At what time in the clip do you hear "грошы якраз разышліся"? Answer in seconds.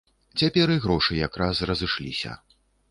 0.87-2.37